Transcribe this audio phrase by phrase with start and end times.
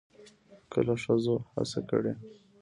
[0.71, 2.13] کله ښځو هڅه کړې